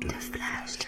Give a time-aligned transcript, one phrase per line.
[0.00, 0.78] de flash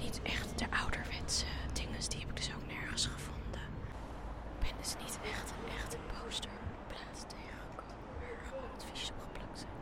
[0.00, 2.00] niet echt de ouderwetse dingen.
[2.08, 3.60] Die heb ik dus ook nergens gevonden.
[4.54, 7.94] Ik ben dus niet echt een echte posterplaats tegengekomen.
[8.20, 9.72] Waar gewoon advies op geplakt zijn.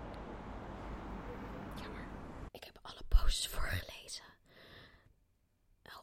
[1.83, 2.05] Jammer.
[2.51, 4.25] Ik heb alle posters voorgelezen.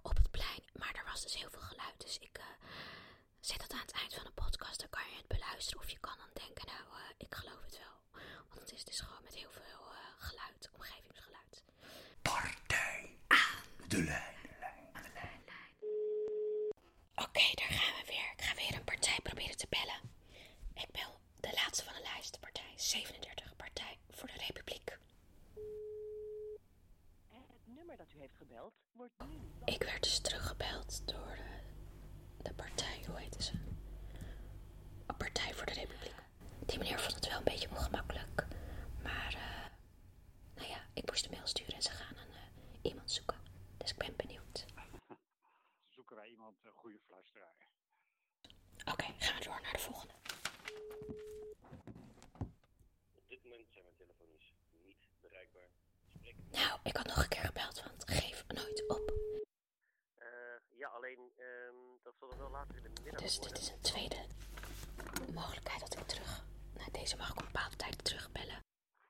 [0.02, 0.64] Op het plein.
[0.73, 1.94] Maar er was dus heel veel geluid.
[1.98, 2.39] Dus ik
[3.39, 4.80] zit zet dat aan het eind van de podcast.
[4.80, 5.80] Dan kan je het beluisteren.
[5.84, 6.86] Of je kan dan denken nou...
[7.02, 7.11] Eh,
[56.83, 59.11] ik had nog een keer gebeld, want geef nooit op.
[60.17, 60.27] Uh,
[60.77, 64.25] ja, alleen um, dat zal wel later in de middag Dus dit is een tweede
[65.33, 66.49] mogelijkheid dat ik terug...
[66.91, 68.59] Deze mag ik een bepaalde tijd terugbellen.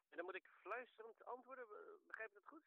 [0.10, 2.64] En dan moet ik fluisterend antwoorden, eh, begrijp je dat goed?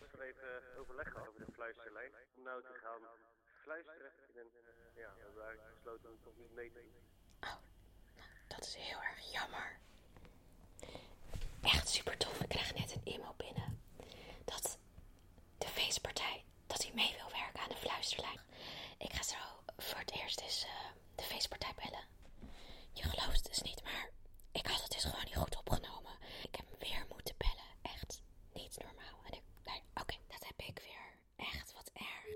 [0.00, 2.12] Ik gaan even eh, overleggen over de fluisterlijn.
[2.36, 3.02] Om nou te gaan
[3.62, 4.12] fluisteren.
[4.34, 4.50] En,
[4.94, 7.04] ja, daar besloten om het niet mee te doen.
[7.40, 7.58] Oh,
[8.16, 9.80] nou, dat is heel erg jammer
[11.98, 12.40] super tof.
[12.40, 13.80] Ik krijg net een e-mail binnen
[14.44, 14.78] dat
[15.58, 18.40] de feestpartij, dat hij mee wil werken aan de fluisterlijn.
[18.98, 19.36] Ik ga zo
[19.76, 20.66] voor het eerst eens
[21.14, 22.04] de feestpartij bellen.
[22.92, 24.10] Je gelooft het dus niet, maar
[24.52, 26.12] ik had het dus gewoon niet goed opgenomen.
[26.42, 27.70] Ik heb hem weer moeten bellen.
[27.82, 28.22] Echt
[28.52, 29.18] niet normaal.
[29.26, 31.06] En ik, nee, oké, dat heb ik weer.
[31.36, 32.26] Echt, wat erg.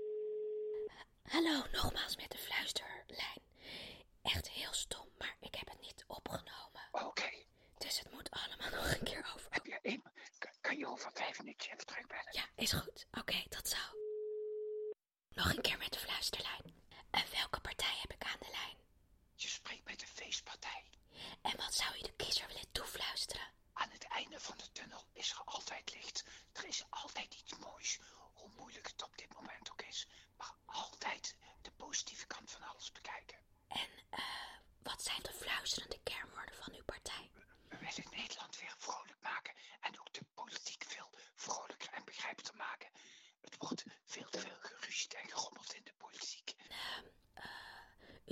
[1.23, 3.42] Hallo, nogmaals met de fluisterlijn.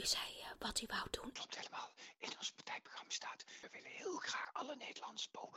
[0.02, 1.32] U eh, hij wat u wou doen.
[1.32, 1.90] Klopt helemaal.
[2.18, 3.44] In ons partijprogramma staat...
[3.62, 5.51] we willen heel graag alle Nederlandse bomen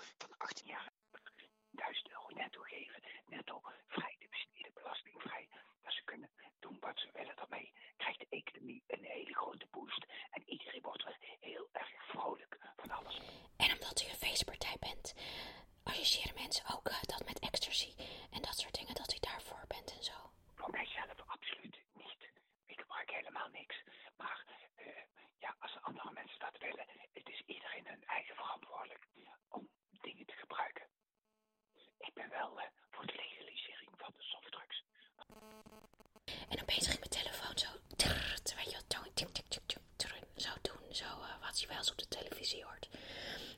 [36.65, 37.69] opeens ging mijn telefoon zo.
[37.97, 40.95] trrr, Weet je wel, tik, tik, tik, tik, trrr, zo doen.
[40.95, 42.89] Zo eh, wat je wel eens op de televisie hoort.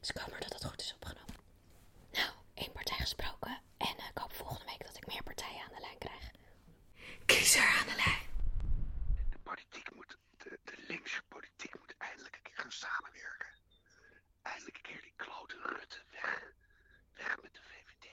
[0.01, 1.35] Dus ik hoop maar dat dat goed is opgenomen.
[2.13, 3.61] Nou, één partij gesproken.
[3.77, 6.25] En eh, ik hoop volgende week dat ik meer partijen aan de lijn krijg.
[7.27, 8.25] Kiezer aan de lijn.
[9.31, 13.53] De politiek moet, de, de linkse politiek moet eindelijk een keer gaan samenwerken.
[14.43, 16.53] Eindelijk een keer die klote Rutte weg.
[17.15, 18.07] Weg met de VVD.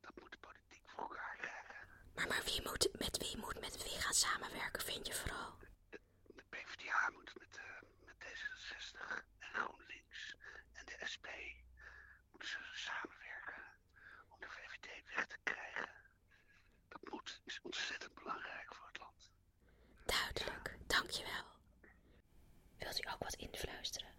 [0.00, 1.74] Dat moet de politiek voor elkaar krijgen.
[2.14, 5.54] Maar, maar wie moet met wie moet met wie gaan samenwerken, vind je vooral?
[5.90, 6.00] De
[6.48, 7.64] PvdA moet met, eh,
[8.04, 10.34] met D66 en GroenLinks
[10.72, 11.26] en de SP
[12.30, 13.62] moeten ze samenwerken
[14.28, 15.88] om de VVD weg te krijgen.
[16.88, 19.30] Dat moet is ontzettend belangrijk voor het land.
[20.04, 21.44] Duidelijk, dankjewel.
[22.78, 24.14] Wilt u ook wat influisteren?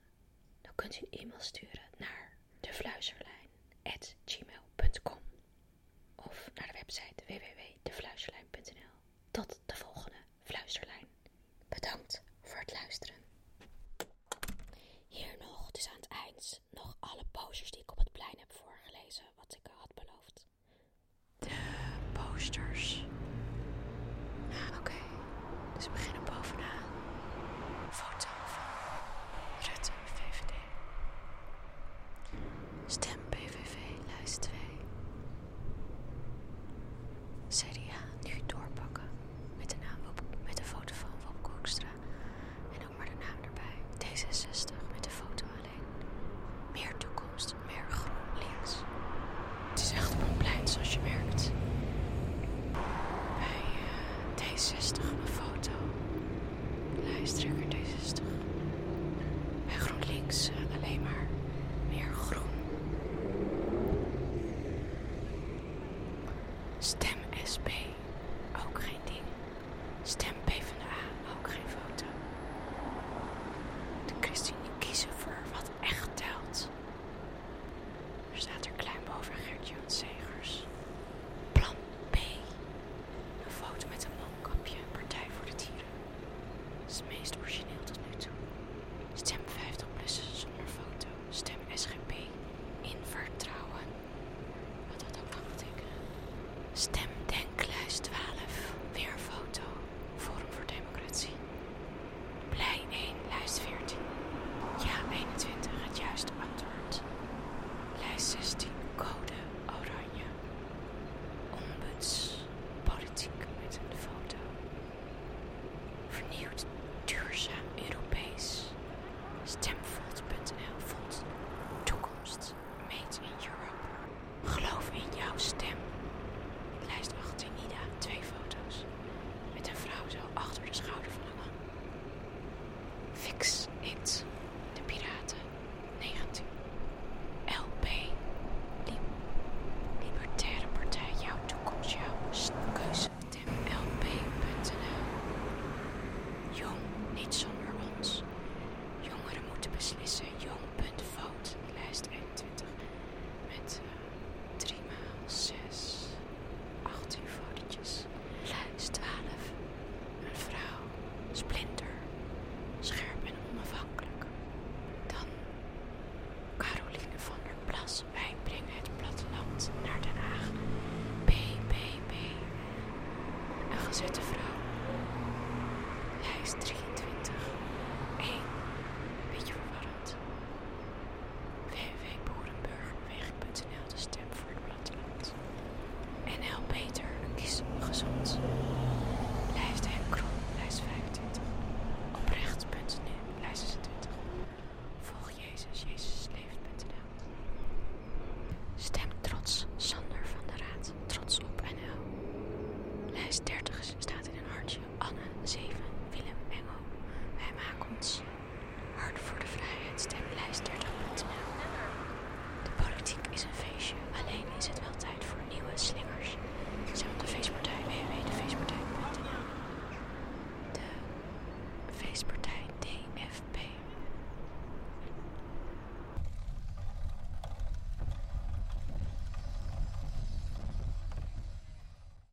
[0.61, 5.21] Dan kunt u een e-mail sturen naar defluisterlijn.gmail.com
[6.15, 8.89] of naar de website www.defluisterlijn.nl.
[9.31, 11.07] Tot de volgende Fluisterlijn.
[12.69, 13.15] Luisteren.
[15.07, 18.51] Hier nog, dus aan het eind, nog alle posters die ik op het plein heb
[18.53, 20.45] voorgelezen, wat ik had beloofd.
[21.39, 21.49] De
[22.13, 23.05] posters.
[24.51, 24.93] Ah, Oké,
[25.75, 26.83] dus we beginnen bovenaan.
[27.91, 28.63] Foto van
[29.67, 30.53] Rutte, VVD.
[32.85, 33.75] Stem PVV,
[34.07, 34.59] lijst 2.
[37.49, 39.09] CDA nu doorpakken.
[39.57, 41.87] Met de, naam Wop, met de foto van Wop Koekstra.
[42.79, 43.75] En ook maar de naam erbij.
[43.97, 45.85] D66 met de foto alleen.
[46.73, 48.75] Meer toekomst, meer groen links.
[49.69, 51.51] Het is echt op een plein zoals je merkt.
[53.37, 53.63] Bij
[54.45, 55.71] eh, D60 een foto.
[57.03, 58.23] Lijsttrekker D60.
[59.65, 61.27] Bij GroenLinks eh, alleen maar
[61.89, 62.49] meer groen.
[66.79, 67.17] Stem
[67.53, 67.67] SP,
[68.65, 69.23] ook geen ding.
[70.03, 70.95] Stem PvdA,
[71.37, 72.05] ook geen foto.
[74.05, 76.69] De ChristenUnie kiezen voor wat echt telt.
[78.33, 80.65] Er staat er klein boven Gert-Jan Segers.
[81.51, 81.75] Plan
[82.09, 82.15] B.
[83.45, 85.91] Een foto met een mondkapje, een partij voor de dieren.
[87.09, 87.40] Dat